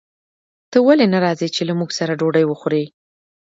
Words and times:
ته 0.71 0.77
ولې 0.87 1.05
نه 1.13 1.19
راځې 1.25 1.47
چې 1.55 1.61
له 1.69 1.73
موږ 1.79 1.89
سره 1.99 2.17
ډوډۍ 2.19 2.45
وخورې 2.47 2.83